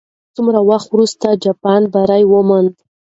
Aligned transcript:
څومره 0.35 0.59
وخت 0.69 0.87
وروسته 0.91 1.27
جاپان 1.43 1.81
بری 1.93 2.23
وموند؟ 2.31 2.73